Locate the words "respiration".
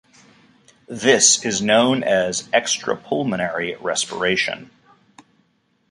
3.79-4.71